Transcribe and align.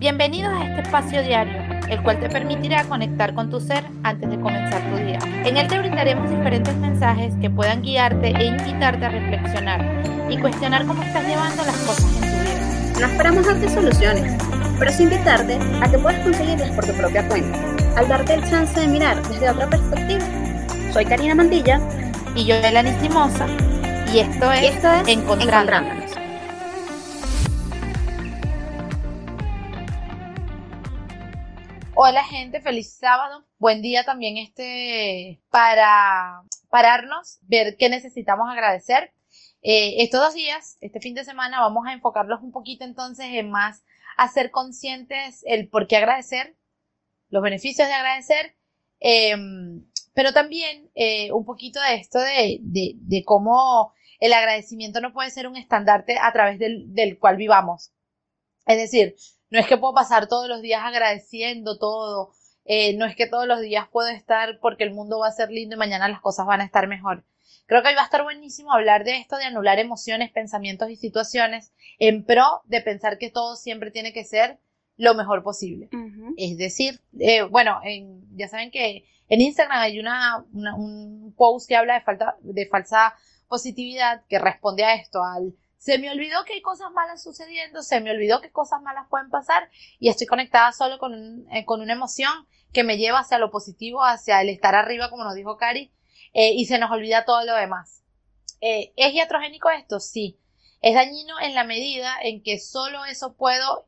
Bienvenidos 0.00 0.50
a 0.54 0.64
este 0.64 0.80
espacio 0.80 1.22
diario, 1.22 1.62
el 1.90 2.02
cual 2.02 2.18
te 2.20 2.30
permitirá 2.30 2.84
conectar 2.84 3.34
con 3.34 3.50
tu 3.50 3.60
ser 3.60 3.84
antes 4.02 4.30
de 4.30 4.40
comenzar 4.40 4.80
tu 4.90 4.96
día. 4.96 5.18
En 5.44 5.58
él 5.58 5.68
te 5.68 5.78
brindaremos 5.78 6.30
diferentes 6.30 6.74
mensajes 6.76 7.34
que 7.38 7.50
puedan 7.50 7.82
guiarte 7.82 8.28
e 8.28 8.46
invitarte 8.46 9.04
a 9.04 9.10
reflexionar 9.10 10.02
y 10.30 10.38
cuestionar 10.38 10.86
cómo 10.86 11.02
estás 11.02 11.22
llevando 11.26 11.62
las 11.66 11.76
cosas 11.80 12.14
en 12.14 12.20
tu 12.20 12.38
vida. 12.38 12.98
No 12.98 13.06
esperamos 13.08 13.46
darte 13.46 13.68
soluciones, 13.68 14.42
pero 14.78 14.90
sí 14.90 15.02
invitarte 15.02 15.58
a 15.82 15.90
que 15.90 15.98
puedas 15.98 16.22
conseguirlas 16.22 16.70
por 16.70 16.86
tu 16.86 16.92
propia 16.94 17.28
cuenta, 17.28 17.58
al 17.98 18.08
darte 18.08 18.32
el 18.32 18.48
chance 18.48 18.80
de 18.80 18.88
mirar 18.88 19.20
desde 19.28 19.50
otra 19.50 19.68
perspectiva. 19.68 20.24
Soy 20.94 21.04
Karina 21.04 21.34
Mantilla 21.34 21.78
y 22.34 22.46
yo, 22.46 22.54
Elani 22.54 22.92
Simosa, 23.02 23.46
y 24.10 24.20
esto 24.20 24.50
es, 24.50 24.76
esto 24.76 24.90
es 24.94 25.08
Encontrándonos. 25.08 25.99
Hola 32.02 32.24
gente, 32.24 32.62
feliz 32.62 32.94
sábado. 32.94 33.44
Buen 33.58 33.82
día 33.82 34.04
también 34.04 34.38
este 34.38 35.38
para 35.50 36.44
pararnos, 36.70 37.40
ver 37.42 37.76
qué 37.76 37.90
necesitamos 37.90 38.48
agradecer. 38.48 39.12
Eh, 39.60 40.02
estos 40.02 40.22
dos 40.22 40.32
días, 40.32 40.78
este 40.80 40.98
fin 40.98 41.14
de 41.14 41.24
semana, 41.24 41.60
vamos 41.60 41.86
a 41.86 41.92
enfocarlos 41.92 42.40
un 42.40 42.52
poquito 42.52 42.86
entonces 42.86 43.26
en 43.28 43.50
más 43.50 43.84
a 44.16 44.28
ser 44.28 44.50
conscientes 44.50 45.42
el 45.44 45.68
por 45.68 45.88
qué 45.88 45.98
agradecer, 45.98 46.56
los 47.28 47.42
beneficios 47.42 47.86
de 47.86 47.92
agradecer, 47.92 48.56
em, 49.00 49.84
pero 50.14 50.32
también 50.32 50.90
eh, 50.94 51.30
un 51.32 51.44
poquito 51.44 51.82
de 51.82 51.96
esto 51.96 52.18
de, 52.18 52.60
de, 52.62 53.24
cómo 53.26 53.92
el 54.20 54.32
agradecimiento 54.32 55.02
no 55.02 55.12
puede 55.12 55.30
ser 55.30 55.46
un 55.46 55.56
estandarte 55.58 56.16
a 56.16 56.32
través 56.32 56.58
del, 56.58 56.94
del 56.94 57.18
cual 57.18 57.36
vivamos. 57.36 57.92
Es 58.64 58.78
decir, 58.78 59.16
no 59.50 59.58
es 59.58 59.66
que 59.66 59.76
puedo 59.76 59.94
pasar 59.94 60.28
todos 60.28 60.48
los 60.48 60.62
días 60.62 60.82
agradeciendo 60.84 61.78
todo, 61.78 62.32
eh, 62.64 62.96
no 62.96 63.06
es 63.06 63.16
que 63.16 63.26
todos 63.26 63.46
los 63.46 63.60
días 63.60 63.88
puedo 63.90 64.08
estar 64.08 64.58
porque 64.60 64.84
el 64.84 64.92
mundo 64.92 65.18
va 65.18 65.28
a 65.28 65.32
ser 65.32 65.50
lindo 65.50 65.76
y 65.76 65.78
mañana 65.78 66.08
las 66.08 66.20
cosas 66.20 66.46
van 66.46 66.60
a 66.60 66.64
estar 66.64 66.86
mejor. 66.86 67.24
Creo 67.66 67.82
que 67.82 67.88
hoy 67.88 67.94
va 67.94 68.02
a 68.02 68.06
estar 68.06 68.22
buenísimo 68.22 68.72
hablar 68.72 69.04
de 69.04 69.16
esto, 69.16 69.36
de 69.36 69.44
anular 69.44 69.78
emociones, 69.78 70.32
pensamientos 70.32 70.90
y 70.90 70.96
situaciones 70.96 71.72
en 71.98 72.24
pro 72.24 72.62
de 72.64 72.80
pensar 72.80 73.18
que 73.18 73.30
todo 73.30 73.56
siempre 73.56 73.90
tiene 73.90 74.12
que 74.12 74.24
ser 74.24 74.58
lo 74.96 75.14
mejor 75.14 75.42
posible. 75.42 75.88
Es 76.36 76.58
decir, 76.58 77.00
eh, 77.18 77.42
bueno, 77.42 77.80
ya 78.34 78.48
saben 78.48 78.70
que 78.70 79.04
en 79.28 79.40
Instagram 79.40 79.78
hay 79.78 80.00
una, 80.00 80.44
un 80.52 81.32
post 81.36 81.68
que 81.68 81.76
habla 81.76 81.94
de, 81.94 82.00
falta, 82.00 82.36
de 82.40 82.66
falsa 82.66 83.14
positividad 83.48 84.24
que 84.28 84.38
responde 84.38 84.84
a 84.84 84.94
esto, 84.94 85.22
al 85.22 85.54
se 85.80 85.96
me 85.96 86.10
olvidó 86.10 86.44
que 86.44 86.52
hay 86.52 86.60
cosas 86.60 86.92
malas 86.92 87.22
sucediendo, 87.22 87.82
se 87.82 88.02
me 88.02 88.10
olvidó 88.10 88.42
que 88.42 88.50
cosas 88.50 88.82
malas 88.82 89.06
pueden 89.08 89.30
pasar 89.30 89.70
y 89.98 90.10
estoy 90.10 90.26
conectada 90.26 90.72
solo 90.72 90.98
con, 90.98 91.46
eh, 91.50 91.64
con 91.64 91.80
una 91.80 91.94
emoción 91.94 92.46
que 92.70 92.84
me 92.84 92.98
lleva 92.98 93.20
hacia 93.20 93.38
lo 93.38 93.50
positivo, 93.50 94.04
hacia 94.04 94.42
el 94.42 94.50
estar 94.50 94.74
arriba, 94.74 95.08
como 95.08 95.24
nos 95.24 95.34
dijo 95.34 95.56
Cari, 95.56 95.90
eh, 96.34 96.52
y 96.52 96.66
se 96.66 96.78
nos 96.78 96.90
olvida 96.90 97.24
todo 97.24 97.46
lo 97.46 97.54
demás. 97.54 98.02
Eh, 98.60 98.92
¿Es 98.94 99.14
iatrogénico 99.14 99.70
esto? 99.70 100.00
Sí. 100.00 100.38
Es 100.82 100.94
dañino 100.94 101.40
en 101.40 101.54
la 101.54 101.64
medida 101.64 102.14
en 102.20 102.42
que 102.42 102.58
solo 102.58 103.06
eso 103.06 103.32
puedo 103.32 103.86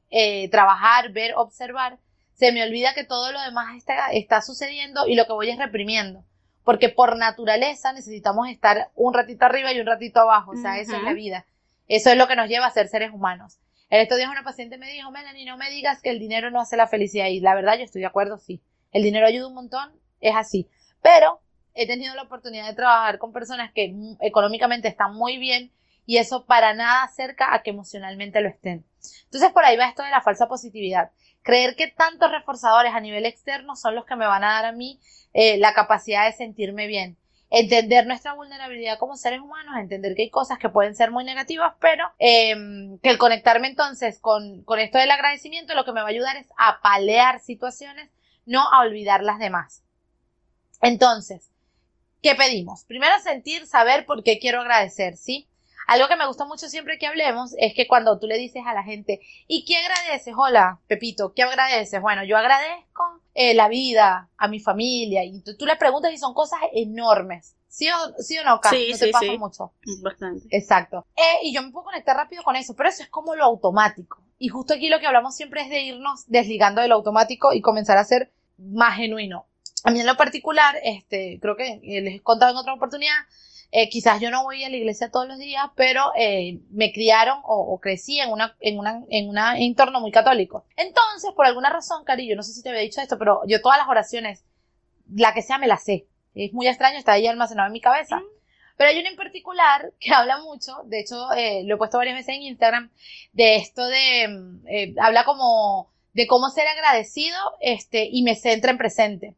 trabajar, 0.51 1.13
ver, 1.13 1.35
observar. 1.37 1.99
Se 2.33 2.53
me 2.53 2.63
olvida 2.63 2.95
que 2.95 3.05
todo 3.05 3.33
lo 3.33 3.41
demás 3.43 3.77
está, 3.77 4.13
está 4.13 4.41
sucediendo 4.41 5.07
y 5.07 5.15
lo 5.15 5.27
que 5.27 5.33
voy 5.35 5.51
es 5.51 5.59
reprimiendo 5.59 6.25
porque 6.65 6.89
por 6.89 7.17
naturaleza 7.17 7.93
necesitamos 7.93 8.49
estar 8.49 8.91
un 8.95 9.13
ratito 9.13 9.45
arriba 9.45 9.73
y 9.73 9.81
un 9.81 9.87
ratito 9.87 10.21
abajo, 10.21 10.53
o 10.53 10.57
sea, 10.57 10.79
eso 10.79 10.95
es 10.97 11.03
la 11.03 11.13
vida. 11.13 11.45
Eso 11.89 12.11
es 12.11 12.17
lo 12.17 12.29
que 12.29 12.37
nos 12.37 12.49
lleva 12.49 12.67
a 12.67 12.71
ser 12.71 12.89
seres 12.89 13.13
humanos. 13.13 13.59
En 13.91 14.01
estos 14.01 14.17
días 14.17 14.31
una 14.31 14.43
paciente 14.43 14.79
me 14.79 14.91
dijo, 14.91 15.11
Melanie, 15.11 15.45
no 15.45 15.59
me 15.59 15.71
digas 15.71 16.01
que 16.01 16.11
el 16.11 16.19
dinero 16.19 16.51
no 16.51 16.61
hace 16.61 16.77
la 16.77 16.87
felicidad. 16.87 17.27
Y 17.27 17.41
la 17.41 17.55
verdad 17.55 17.77
yo 17.77 17.85
estoy 17.85 18.01
de 18.01 18.07
acuerdo, 18.07 18.39
sí. 18.39 18.63
El 18.91 19.03
dinero 19.03 19.27
ayuda 19.27 19.49
un 19.49 19.55
montón, 19.55 19.93
es 20.21 20.35
así. 20.35 20.69
Pero 21.03 21.41
he 21.75 21.87
tenido 21.87 22.15
la 22.15 22.23
oportunidad 22.23 22.67
de 22.67 22.75
trabajar 22.75 23.19
con 23.19 23.33
personas 23.33 23.73
que 23.73 23.95
económicamente 24.21 24.89
están 24.89 25.15
muy 25.15 25.37
bien 25.37 25.73
y 26.07 26.19
eso 26.19 26.47
para 26.47 26.75
nada 26.75 27.05
acerca 27.05 27.55
a 27.55 27.63
que 27.63 27.71
emocionalmente 27.71 28.41
lo 28.41 28.49
estén. 28.49 28.85
Entonces 29.25 29.51
por 29.53 29.65
ahí 29.65 29.77
va 29.77 29.89
esto 29.89 30.03
de 30.03 30.11
la 30.11 30.21
falsa 30.21 30.49
positividad. 30.49 31.11
Creer 31.43 31.77
que 31.77 31.89
tantos 31.89 32.31
reforzadores 32.31 32.95
a 32.95 33.01
nivel 33.01 33.27
externo 33.27 33.77
son 33.77 33.95
los 33.95 34.05
que 34.05 34.17
me 34.17 34.27
van 34.27 34.45
a 34.45 34.53
dar 34.53 34.65
a 34.67 34.73
mí 34.73 35.01
eh, 35.33 35.59
la 35.59 35.75
capacidad 35.75 36.27
de 36.27 36.33
sentirme 36.33 36.87
bien 36.87 37.17
entender 37.55 38.07
nuestra 38.07 38.33
vulnerabilidad 38.33 38.99
como 38.99 39.17
seres 39.17 39.41
humanos, 39.41 39.77
entender 39.79 40.15
que 40.15 40.23
hay 40.23 40.31
cosas 40.31 40.59
que 40.59 40.71
pueden 40.71 40.97
ser 40.97 41.11
muy 41.11 41.23
negativas, 41.23 41.75
pero 41.81 42.11
em, 42.19 42.99
que 43.01 43.11
el 43.11 43.19
conectarme 43.19 43.69
entonces 43.69 44.19
con, 44.19 44.65
con 44.65 44.79
esto 44.79 44.97
del 44.97 45.11
agradecimiento 45.11 45.75
lo 45.75 45.85
que 45.85 45.93
me 45.93 46.01
va 46.01 46.07
a 46.07 46.11
ayudar 46.11 46.37
es 46.37 46.49
a 46.57 46.81
palear 46.81 47.41
situaciones, 47.41 48.11
no 48.47 48.63
a 48.73 48.81
olvidar 48.81 49.23
las 49.23 49.39
demás. 49.39 49.85
Entonces, 50.81 51.51
¿qué 52.23 52.35
pedimos? 52.35 52.85
Primero 52.85 53.21
sentir, 53.21 53.67
saber 53.67 54.07
por 54.07 54.25
qué 54.25 54.39
quiero 54.39 54.63
agradecer, 54.63 55.19
¿sí? 55.19 55.47
Algo 55.87 56.09
que 56.09 56.17
me 56.17 56.27
gusta 56.27 56.45
mucho 56.45 56.69
siempre 56.69 56.99
que 56.99 57.07
hablemos 57.07 57.55
es 57.59 57.75
que 57.75 57.87
cuando 57.87 58.19
tú 58.19 58.27
le 58.27 58.39
dices 58.39 58.63
a 58.67 58.75
la 58.75 58.83
gente, 58.83 59.21
¿y 59.47 59.65
qué 59.65 59.77
agradeces? 59.77 60.35
Hola, 60.37 60.81
Pepito, 60.87 61.33
¿qué 61.35 61.43
agradeces? 61.43 62.01
Bueno, 62.01 62.25
yo 62.25 62.37
agradezco 62.37 63.21
eh, 63.35 63.55
la 63.55 63.69
vida, 63.69 64.29
a 64.37 64.49
mi 64.49 64.61
familia, 64.61 65.25
y 65.25 65.41
tú, 65.43 65.67
le 65.67 65.77
preguntas 65.77 66.13
y 66.13 66.19
son 66.19 66.35
cosas 66.35 66.61
enormes. 66.73 67.57
¿Sí 67.69 67.89
o, 67.89 68.23
sí 68.23 68.39
o 68.39 68.45
no, 68.45 68.61
Sí, 68.69 68.91
no 68.93 68.99
te 68.99 69.09
pasa 69.09 69.33
mucho. 69.39 69.73
Bastante. 70.03 70.47
Exacto. 70.51 71.07
Eh, 71.17 71.39
y 71.45 71.55
yo 71.55 71.63
me 71.63 71.71
puedo 71.71 71.85
conectar 71.85 72.15
rápido 72.15 72.43
con 72.43 72.55
eso, 72.55 72.75
pero 72.77 72.91
eso 72.91 73.03
es 73.03 73.09
como 73.09 73.35
lo 73.35 73.45
automático. 73.45 74.23
Y 74.39 74.49
justo 74.49 74.75
aquí 74.75 74.89
lo 74.89 75.01
que 75.01 75.07
hablamos 75.07 75.35
siempre 75.35 75.63
es 75.63 75.71
de 75.71 75.83
irnos 75.83 76.25
desligando 76.27 76.83
del 76.83 76.93
automático 76.93 77.53
y 77.55 77.63
comenzar 77.63 77.97
a 77.97 78.05
ser 78.05 78.33
más 78.59 78.97
genuino. 78.97 79.47
A 79.85 79.91
mí 79.91 80.01
en 80.01 80.07
lo 80.07 80.17
particular, 80.17 80.77
este, 80.83 81.39
creo 81.41 81.57
que 81.57 81.81
les 81.83 82.17
he 82.17 82.23
contado 82.23 82.53
en 82.53 82.59
otra 82.59 82.75
oportunidad, 82.75 83.15
eh, 83.75 83.89
quizás 83.89 84.21
yo 84.21 84.31
no 84.31 84.43
voy 84.43 84.63
a 84.65 84.69
la 84.69 84.77
iglesia 84.77 85.11
todos 85.11 85.27
los 85.27 85.39
días, 85.39 85.65
pero 85.75 86.13
eh, 86.15 86.61
me 86.71 86.93
criaron 86.93 87.39
o, 87.43 87.81
crecí 87.81 88.21
en 88.21 88.31
una, 88.31 88.55
en 88.61 88.79
una, 88.79 89.03
en 89.09 89.31
un 89.31 89.39
entorno 89.39 89.99
muy 89.99 90.13
católico. 90.13 90.67
Entonces, 90.77 91.31
por 91.35 91.47
alguna 91.47 91.71
razón, 91.71 92.05
Cari, 92.05 92.29
yo 92.29 92.37
no 92.37 92.43
sé 92.43 92.53
si 92.53 92.63
te 92.63 92.69
había 92.69 92.83
dicho 92.83 93.01
esto, 93.01 93.19
pero 93.19 93.41
yo 93.47 93.63
todas 93.63 93.79
las 93.79 93.89
oraciones, 93.89 94.45
la 95.11 95.33
que 95.33 95.41
sea, 95.41 95.57
me 95.57 95.69
las 95.69 95.85
sé. 95.85 96.07
Es 96.35 96.53
muy 96.53 96.69
extraño, 96.69 96.99
está 96.99 97.13
ahí 97.13 97.27
almacenado 97.27 97.67
en 97.67 97.73
mi 97.73 97.81
cabeza. 97.81 98.19
Mm. 98.19 98.25
Pero 98.77 98.91
hay 98.91 99.01
una 99.01 99.09
en 99.09 99.17
particular 99.17 99.95
que 99.99 100.11
habla 100.15 100.37
mucho, 100.43 100.83
de 100.85 101.01
hecho, 101.01 101.33
eh, 101.33 101.63
lo 101.65 101.77
he 101.77 101.79
puesto 101.79 101.97
varias 101.97 102.17
veces 102.17 102.37
en 102.37 102.43
Instagram, 102.43 102.91
de 103.33 103.57
esto 103.57 103.87
de, 103.87 104.29
mm, 104.29 104.99
habla 105.01 105.25
como 105.25 105.91
de 106.13 106.27
cómo 106.27 106.51
ser 106.51 106.69
agradecido, 106.69 107.39
este, 107.61 108.07
y 108.13 108.23
me 108.23 108.35
centra 108.35 108.71
en 108.71 108.77
presente. 108.77 109.35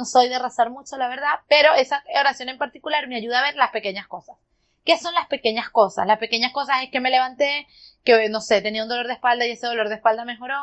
No 0.00 0.06
soy 0.06 0.30
de 0.30 0.38
rezar 0.38 0.70
mucho, 0.70 0.96
la 0.96 1.08
verdad, 1.08 1.40
pero 1.46 1.74
esa 1.74 2.02
oración 2.18 2.48
en 2.48 2.56
particular 2.56 3.06
me 3.06 3.16
ayuda 3.16 3.40
a 3.40 3.42
ver 3.42 3.56
las 3.56 3.70
pequeñas 3.70 4.06
cosas. 4.06 4.34
¿Qué 4.82 4.96
son 4.96 5.12
las 5.12 5.26
pequeñas 5.26 5.68
cosas? 5.68 6.06
Las 6.06 6.16
pequeñas 6.16 6.54
cosas 6.54 6.82
es 6.82 6.90
que 6.90 7.00
me 7.00 7.10
levanté, 7.10 7.66
que 8.02 8.30
no 8.30 8.40
sé, 8.40 8.62
tenía 8.62 8.82
un 8.82 8.88
dolor 8.88 9.08
de 9.08 9.12
espalda 9.12 9.46
y 9.46 9.50
ese 9.50 9.66
dolor 9.66 9.90
de 9.90 9.96
espalda 9.96 10.24
mejoró, 10.24 10.56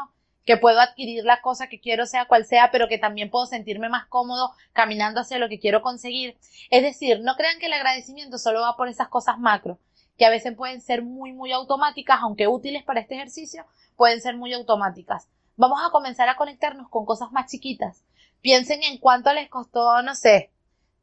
que 0.43 0.57
puedo 0.57 0.79
adquirir 0.79 1.23
la 1.23 1.39
cosa 1.41 1.67
que 1.67 1.79
quiero 1.79 2.07
sea 2.07 2.25
cual 2.25 2.45
sea, 2.45 2.71
pero 2.71 2.87
que 2.87 2.97
también 2.97 3.29
puedo 3.29 3.45
sentirme 3.45 3.89
más 3.89 4.07
cómodo 4.07 4.53
caminando 4.73 5.21
hacia 5.21 5.37
lo 5.37 5.49
que 5.49 5.59
quiero 5.59 5.83
conseguir. 5.83 6.35
Es 6.71 6.81
decir, 6.81 7.19
no 7.21 7.35
crean 7.35 7.59
que 7.59 7.67
el 7.67 7.73
agradecimiento 7.73 8.39
solo 8.39 8.61
va 8.61 8.75
por 8.75 8.87
esas 8.87 9.07
cosas 9.07 9.37
macro, 9.37 9.77
que 10.17 10.25
a 10.25 10.31
veces 10.31 10.55
pueden 10.55 10.81
ser 10.81 11.03
muy, 11.03 11.31
muy 11.31 11.51
automáticas, 11.51 12.21
aunque 12.23 12.47
útiles 12.47 12.83
para 12.83 13.01
este 13.01 13.13
ejercicio, 13.13 13.67
pueden 13.97 14.19
ser 14.19 14.35
muy 14.35 14.51
automáticas. 14.53 15.29
Vamos 15.57 15.79
a 15.85 15.91
comenzar 15.91 16.27
a 16.27 16.37
conectarnos 16.37 16.89
con 16.89 17.05
cosas 17.05 17.31
más 17.31 17.51
chiquitas, 17.51 18.03
Piensen 18.47 18.81
en 18.83 18.97
cuánto 18.97 19.33
les 19.33 19.49
costó, 19.49 20.01
no 20.03 20.15
sé, 20.15 20.51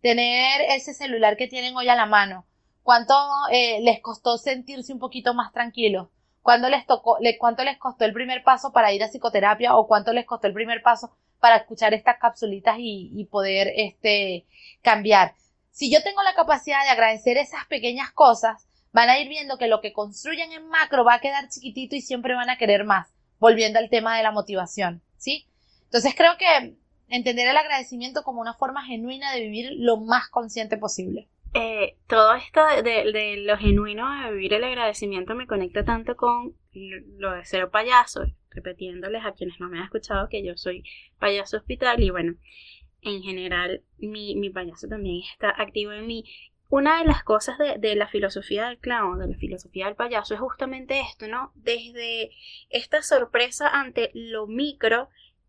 tener 0.00 0.62
ese 0.71 0.94
celular 0.94 1.37
que 1.37 1.47
tienen 1.47 1.77
hoy 1.77 1.91
a 1.91 1.94
la 1.94 2.06
mano. 2.06 2.47
Cuánto 2.82 3.15
eh, 3.53 3.82
les 3.82 4.00
costó 4.00 4.38
sentirse 4.38 4.94
un 4.94 4.99
poquito 4.99 5.34
más 5.34 5.53
tranquilos. 5.53 6.09
¿Cuánto 6.41 6.71
les, 6.71 6.87
tocó, 6.87 7.19
cuánto 7.39 7.63
les 7.63 7.77
costó 7.77 8.07
el 8.07 8.15
primer 8.15 8.45
paso 8.45 8.72
para 8.72 8.95
ir 8.95 9.04
a 9.04 9.09
psicoterapia 9.09 9.77
o 9.77 9.86
cuánto 9.86 10.15
les 10.15 10.24
costó 10.24 10.47
el 10.47 10.54
primer 10.54 10.80
paso 10.80 11.19
para 11.39 11.57
escuchar 11.57 11.92
estas 11.92 12.16
capsulitas 12.19 12.77
y, 12.78 13.10
y 13.15 13.27
poder 13.27 13.71
este, 13.77 14.47
cambiar. 14.80 15.34
Si 15.71 15.92
yo 15.92 16.03
tengo 16.03 16.22
la 16.22 16.33
capacidad 16.33 16.83
de 16.84 16.92
agradecer 16.92 17.36
esas 17.36 17.66
pequeñas 17.66 18.10
cosas, 18.13 18.66
van 18.91 19.10
a 19.10 19.19
ir 19.19 19.28
viendo 19.28 19.59
que 19.59 19.69
lo 19.69 19.83
que 19.83 19.92
construyen 19.92 20.51
en 20.53 20.66
macro 20.69 21.04
va 21.04 21.16
a 21.16 21.21
quedar 21.21 21.51
chiquitito 21.51 21.95
y 21.95 22.01
siempre 22.01 22.33
van 22.36 22.48
a 22.48 22.57
querer 22.57 22.84
más, 22.84 23.13
volviendo 23.39 23.80
al 23.80 23.91
tema 23.91 24.16
de 24.16 24.22
la 24.22 24.33
motivación, 24.33 25.03
¿sí? 25.19 25.47
Entonces 25.83 26.15
creo 26.16 26.39
que 26.39 26.78
entender 27.09 27.47
el 27.48 27.56
agradecimiento 27.56 28.22
como 28.22 28.41
una 28.41 28.54
forma 28.54 28.84
genuina 28.84 29.33
de 29.33 29.41
vivir 29.41 29.72
lo 29.77 29.97
más 29.97 30.28
consciente 30.28 30.77
posible. 30.77 31.28
Eh, 31.56 31.97
todo 32.09 32.34
esto 32.34 32.60
de, 32.83 33.36
lo 33.45 33.56
genuino 33.56 34.24
de 34.24 34.33
vivir 34.33 34.54
el 34.54 34.65
agradecimiento 34.65 35.36
me 35.36 35.47
conecta 35.47 35.84
tanto 35.84 36.16
con 36.16 36.56
lo 36.72 37.30
de 37.30 37.45
ser 37.45 37.71
payaso, 37.71 38.24
repitiéndoles 38.51 39.24
a 39.24 39.33
quienes 39.33 39.60
no 39.60 39.68
me 39.68 39.78
han 39.78 39.84
escuchado 39.84 40.28
que 40.28 40.45
yo 40.45 40.56
soy 40.56 40.83
payaso 41.21 41.59
hospital 41.59 42.03
y 42.03 42.10
bueno, 42.10 42.34
en 43.03 43.22
general 43.22 43.84
mi, 43.98 44.34
mi 44.34 44.50
payaso 44.50 44.89
también 44.89 45.22
está 45.33 45.50
activo 45.50 45.92
en 45.92 46.09
mí. 46.09 46.24
una 46.71 46.98
de 46.98 47.04
las 47.04 47.22
cosas 47.22 47.57
de, 47.59 47.78
de, 47.78 47.95
la 47.95 48.09
filosofía 48.09 48.66
del 48.66 48.78
clown, 48.78 49.21
de 49.21 49.28
la 49.28 49.36
filosofía 49.36 49.86
del 49.86 49.95
payaso, 49.95 50.34
es 50.34 50.41
justamente 50.41 51.00
esto, 51.00 51.28
¿no? 51.28 51.53
Desde 51.54 52.33
esta 52.68 53.00
sorpresa 53.03 53.68
ante 53.68 54.10
lo 54.12 54.48
micro 54.48 55.09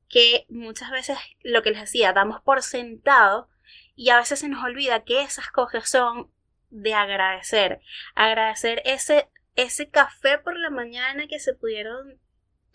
que 0.09 0.45
muchas 0.49 0.91
veces 0.91 1.17
lo 1.43 1.61
que 1.61 1.71
les 1.71 1.81
decía, 1.81 2.13
damos 2.13 2.41
por 2.41 2.61
sentado 2.61 3.49
y 3.95 4.09
a 4.09 4.17
veces 4.17 4.39
se 4.39 4.49
nos 4.49 4.63
olvida 4.63 5.03
que 5.03 5.21
esas 5.21 5.49
cosas 5.49 5.89
son 5.89 6.31
de 6.69 6.93
agradecer. 6.93 7.81
Agradecer 8.13 8.81
ese, 8.85 9.29
ese 9.55 9.89
café 9.89 10.37
por 10.37 10.57
la 10.57 10.69
mañana 10.69 11.27
que 11.27 11.39
se 11.39 11.53
pudieron 11.53 12.19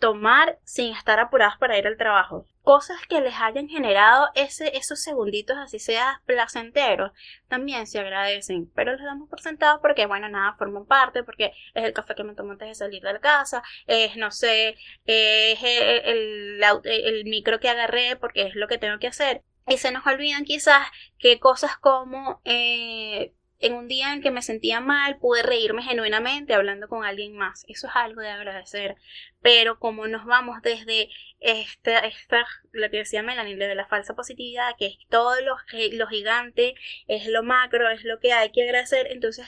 tomar 0.01 0.59
sin 0.65 0.93
estar 0.93 1.19
apurados 1.19 1.57
para 1.59 1.77
ir 1.77 1.87
al 1.87 1.95
trabajo. 1.95 2.45
Cosas 2.63 2.97
que 3.07 3.21
les 3.21 3.35
hayan 3.39 3.69
generado 3.69 4.29
ese, 4.35 4.75
esos 4.75 5.01
segunditos, 5.01 5.57
así 5.57 5.79
sea 5.79 6.21
placenteros, 6.25 7.11
también 7.47 7.87
se 7.87 7.99
agradecen, 7.99 8.69
pero 8.75 8.93
les 8.93 9.05
damos 9.05 9.29
por 9.29 9.41
sentado 9.41 9.79
porque, 9.81 10.07
bueno, 10.07 10.27
nada, 10.27 10.55
forman 10.57 10.85
parte, 10.85 11.23
porque 11.23 11.53
es 11.75 11.85
el 11.85 11.93
café 11.93 12.15
que 12.15 12.23
me 12.23 12.35
tomo 12.35 12.51
antes 12.51 12.67
de 12.67 12.75
salir 12.75 13.01
de 13.03 13.13
la 13.13 13.19
casa, 13.19 13.63
es, 13.87 14.17
no 14.17 14.31
sé, 14.31 14.75
es 15.05 15.59
el, 15.63 16.61
el 16.85 17.25
micro 17.25 17.59
que 17.59 17.69
agarré 17.69 18.15
porque 18.15 18.47
es 18.47 18.55
lo 18.55 18.67
que 18.67 18.77
tengo 18.79 18.99
que 18.99 19.07
hacer. 19.07 19.43
Y 19.67 19.77
se 19.77 19.91
nos 19.91 20.05
olvidan 20.07 20.43
quizás 20.43 20.87
que 21.19 21.39
cosas 21.39 21.77
como 21.77 22.41
eh, 22.45 23.33
en 23.61 23.73
un 23.73 23.87
día 23.87 24.13
en 24.13 24.21
que 24.21 24.31
me 24.31 24.41
sentía 24.41 24.79
mal, 24.81 25.17
pude 25.19 25.43
reírme 25.43 25.83
genuinamente 25.83 26.53
hablando 26.53 26.87
con 26.87 27.05
alguien 27.05 27.35
más. 27.35 27.63
Eso 27.67 27.87
es 27.87 27.93
algo 27.95 28.21
de 28.21 28.29
agradecer. 28.29 28.95
Pero 29.41 29.79
como 29.79 30.07
nos 30.07 30.25
vamos 30.25 30.61
desde 30.61 31.09
esta, 31.39 31.99
esta 31.99 32.45
lo 32.71 32.89
que 32.89 32.97
decía 32.97 33.23
Melanie, 33.23 33.55
de 33.55 33.75
la 33.75 33.87
falsa 33.87 34.15
positividad, 34.15 34.75
que 34.77 34.87
es 34.87 34.97
todo 35.09 35.39
lo, 35.41 35.55
lo 35.93 36.07
gigante, 36.07 36.75
es 37.07 37.27
lo 37.27 37.43
macro, 37.43 37.89
es 37.89 38.03
lo 38.03 38.19
que 38.19 38.33
hay 38.33 38.51
que 38.51 38.63
agradecer, 38.63 39.07
entonces 39.11 39.47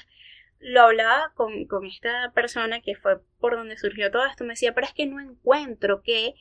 lo 0.60 0.82
hablaba 0.82 1.34
con, 1.36 1.66
con 1.66 1.86
esta 1.86 2.32
persona 2.34 2.82
que 2.82 2.96
fue 2.96 3.20
por 3.40 3.56
donde 3.56 3.78
surgió 3.78 4.12
todo 4.12 4.26
esto, 4.26 4.44
me 4.44 4.54
decía, 4.54 4.74
pero 4.74 4.88
es 4.88 4.94
que 4.94 5.06
no 5.06 5.20
encuentro 5.20 6.02
qué. 6.04 6.36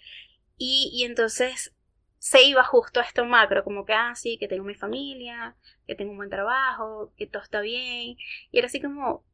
Y, 0.59 0.91
y 0.93 1.05
entonces 1.05 1.75
se 2.23 2.45
iba 2.45 2.63
justo 2.63 3.01
a 3.01 3.03
esto 3.03 3.25
macro, 3.25 3.65
como 3.65 3.85
que, 3.85 3.95
ah, 3.95 4.15
que 4.23 4.47
tengo 4.47 4.63
mi 4.63 4.77
familia, 4.77 5.57
que 5.89 5.97
tengo 5.97 6.13
un 6.13 6.19
buen 6.19 6.31
trabajo, 6.31 7.13
que 7.17 7.27
todo 7.27 7.43
está 7.43 7.61
bien. 7.61 8.17
Y 8.53 8.59
era 8.59 8.69
así 8.69 8.81
como, 8.81 9.25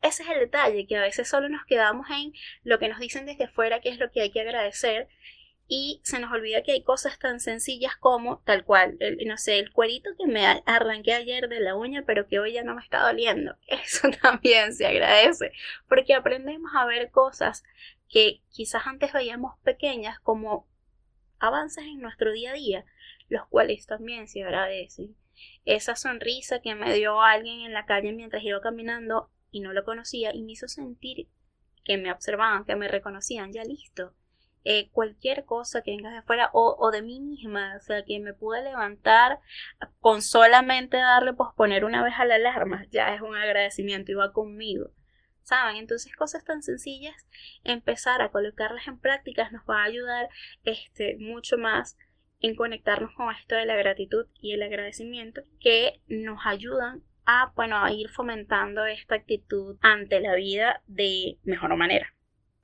ese 0.00 0.22
es 0.22 0.28
el 0.28 0.38
detalle, 0.38 0.86
que 0.86 0.96
a 0.96 1.00
veces 1.00 1.28
solo 1.28 1.48
nos 1.48 1.64
quedamos 1.64 2.06
en 2.08 2.32
lo 2.62 2.78
que 2.78 2.86
nos 2.86 3.00
dicen 3.00 3.26
desde 3.26 3.46
afuera, 3.46 3.80
que 3.80 3.88
es 3.88 3.98
lo 3.98 4.12
que 4.12 4.20
hay 4.20 4.30
que 4.30 4.42
agradecer, 4.42 5.08
y 5.66 6.00
se 6.04 6.20
nos 6.20 6.30
olvida 6.30 6.62
que 6.62 6.70
hay 6.70 6.84
cosas 6.84 7.18
tan 7.18 7.40
sencillas 7.40 7.96
como, 7.96 8.38
tal 8.44 8.64
cual, 8.64 8.96
no 9.26 9.36
sé, 9.38 9.58
el 9.58 9.72
cuerito 9.72 10.10
que 10.16 10.28
me 10.28 10.46
arranqué 10.66 11.14
ayer 11.14 11.48
de 11.48 11.58
la 11.58 11.74
uña, 11.74 12.04
pero 12.06 12.28
que 12.28 12.38
hoy 12.38 12.52
ya 12.52 12.62
no 12.62 12.76
me 12.76 12.82
está 12.82 13.00
doliendo. 13.04 13.56
Eso 13.66 14.08
también 14.22 14.72
se 14.72 14.86
agradece, 14.86 15.50
porque 15.88 16.14
aprendemos 16.14 16.70
a 16.76 16.86
ver 16.86 17.10
cosas 17.10 17.64
que 18.08 18.40
quizás 18.52 18.86
antes 18.86 19.12
veíamos 19.12 19.58
pequeñas 19.64 20.20
como 20.20 20.68
avances 21.38 21.84
en 21.84 22.00
nuestro 22.00 22.32
día 22.32 22.50
a 22.50 22.54
día, 22.54 22.84
los 23.28 23.46
cuales 23.46 23.86
también 23.86 24.28
se 24.28 24.42
agradecen. 24.42 25.16
Esa 25.64 25.96
sonrisa 25.96 26.60
que 26.60 26.74
me 26.74 26.94
dio 26.94 27.20
alguien 27.20 27.60
en 27.60 27.72
la 27.72 27.86
calle 27.86 28.12
mientras 28.12 28.42
iba 28.42 28.60
caminando 28.60 29.30
y 29.50 29.60
no 29.60 29.72
lo 29.72 29.84
conocía 29.84 30.34
y 30.34 30.42
me 30.42 30.52
hizo 30.52 30.68
sentir 30.68 31.28
que 31.84 31.98
me 31.98 32.12
observaban, 32.12 32.64
que 32.64 32.76
me 32.76 32.88
reconocían, 32.88 33.52
ya 33.52 33.62
listo. 33.62 34.14
Eh, 34.64 34.90
cualquier 34.90 35.44
cosa 35.44 35.82
que 35.82 35.92
venga 35.92 36.10
de 36.10 36.18
afuera 36.18 36.50
o, 36.52 36.76
o, 36.76 36.90
de 36.90 37.00
mí 37.00 37.20
misma, 37.20 37.76
o 37.76 37.80
sea, 37.80 38.04
que 38.04 38.18
me 38.18 38.34
pude 38.34 38.64
levantar 38.64 39.38
con 40.00 40.22
solamente 40.22 40.96
darle 40.96 41.34
posponer 41.34 41.84
una 41.84 42.02
vez 42.02 42.14
a 42.18 42.24
la 42.24 42.34
alarma, 42.34 42.84
ya 42.90 43.14
es 43.14 43.20
un 43.20 43.36
agradecimiento 43.36 44.10
y 44.10 44.16
va 44.16 44.32
conmigo. 44.32 44.90
¿Saben? 45.46 45.76
Entonces 45.76 46.14
cosas 46.14 46.44
tan 46.44 46.62
sencillas, 46.62 47.14
empezar 47.62 48.20
a 48.20 48.30
colocarlas 48.30 48.88
en 48.88 48.98
prácticas 48.98 49.52
nos 49.52 49.62
va 49.62 49.82
a 49.82 49.84
ayudar 49.84 50.28
este, 50.64 51.16
mucho 51.18 51.56
más 51.56 51.96
en 52.40 52.56
conectarnos 52.56 53.12
con 53.14 53.32
esto 53.34 53.54
de 53.54 53.64
la 53.64 53.76
gratitud 53.76 54.26
y 54.40 54.52
el 54.52 54.62
agradecimiento 54.62 55.42
que 55.60 56.00
nos 56.08 56.40
ayudan 56.44 57.02
a, 57.24 57.52
bueno, 57.54 57.82
a 57.82 57.92
ir 57.92 58.08
fomentando 58.10 58.84
esta 58.86 59.14
actitud 59.14 59.78
ante 59.80 60.20
la 60.20 60.34
vida 60.34 60.82
de 60.88 61.38
mejor 61.44 61.74
manera. 61.76 62.12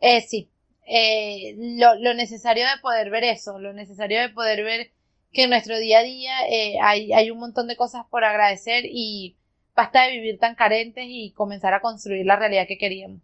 Eh, 0.00 0.20
sí, 0.20 0.50
eh, 0.86 1.54
lo, 1.78 1.94
lo, 1.94 2.14
necesario 2.14 2.64
de 2.64 2.80
poder 2.82 3.10
ver 3.10 3.24
eso, 3.24 3.60
lo 3.60 3.72
necesario 3.72 4.20
de 4.20 4.28
poder 4.28 4.64
ver 4.64 4.90
que 5.32 5.44
en 5.44 5.50
nuestro 5.50 5.78
día 5.78 6.00
a 6.00 6.02
día 6.02 6.34
eh, 6.48 6.78
hay, 6.82 7.12
hay 7.12 7.30
un 7.30 7.38
montón 7.38 7.68
de 7.68 7.76
cosas 7.76 8.04
por 8.10 8.24
agradecer 8.24 8.84
y 8.86 9.36
Basta 9.74 10.02
de 10.02 10.10
vivir 10.10 10.38
tan 10.38 10.54
carentes 10.54 11.04
y 11.06 11.32
comenzar 11.32 11.72
a 11.74 11.80
construir 11.80 12.26
la 12.26 12.36
realidad 12.36 12.66
que 12.66 12.78
queríamos. 12.78 13.22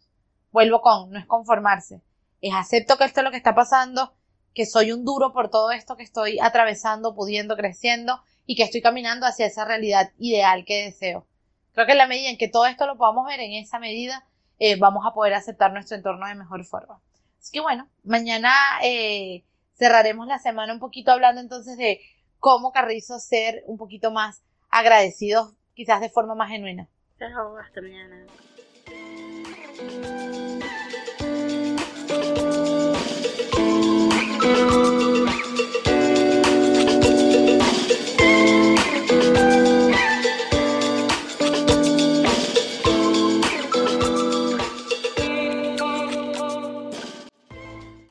Vuelvo 0.50 0.80
con, 0.80 1.10
no 1.10 1.18
es 1.18 1.26
conformarse, 1.26 2.00
es 2.40 2.54
acepto 2.54 2.96
que 2.96 3.04
esto 3.04 3.20
es 3.20 3.24
lo 3.24 3.30
que 3.30 3.36
está 3.36 3.54
pasando, 3.54 4.14
que 4.54 4.64
soy 4.64 4.92
un 4.92 5.04
duro 5.04 5.32
por 5.32 5.50
todo 5.50 5.70
esto 5.70 5.96
que 5.96 6.02
estoy 6.02 6.38
atravesando, 6.40 7.14
pudiendo, 7.14 7.56
creciendo 7.56 8.22
y 8.46 8.56
que 8.56 8.62
estoy 8.62 8.80
caminando 8.80 9.26
hacia 9.26 9.46
esa 9.46 9.64
realidad 9.64 10.10
ideal 10.18 10.64
que 10.64 10.84
deseo. 10.84 11.26
Creo 11.74 11.86
que 11.86 11.92
en 11.92 11.98
la 11.98 12.06
medida 12.06 12.30
en 12.30 12.38
que 12.38 12.48
todo 12.48 12.66
esto 12.66 12.86
lo 12.86 12.96
podamos 12.96 13.26
ver, 13.26 13.40
en 13.40 13.52
esa 13.52 13.78
medida 13.78 14.26
eh, 14.58 14.76
vamos 14.76 15.04
a 15.06 15.12
poder 15.12 15.34
aceptar 15.34 15.72
nuestro 15.72 15.96
entorno 15.96 16.26
de 16.26 16.34
mejor 16.34 16.64
forma. 16.64 17.00
Así 17.38 17.52
que 17.52 17.60
bueno, 17.60 17.88
mañana 18.04 18.52
eh, 18.82 19.44
cerraremos 19.74 20.26
la 20.26 20.38
semana 20.38 20.72
un 20.72 20.80
poquito 20.80 21.12
hablando 21.12 21.40
entonces 21.40 21.76
de 21.76 22.00
cómo 22.38 22.72
Carrizo 22.72 23.18
ser 23.18 23.62
un 23.66 23.76
poquito 23.76 24.10
más 24.10 24.42
agradecidos 24.70 25.52
quizás 25.78 26.00
de 26.00 26.10
forma 26.10 26.34
más 26.34 26.50
genuina. 26.50 26.88